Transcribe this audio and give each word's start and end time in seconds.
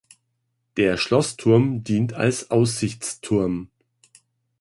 Der 0.77 0.97
Schlossturm 0.97 1.83
dient 1.83 2.13
als 2.13 2.49
Aussichtsturm. 2.49 3.69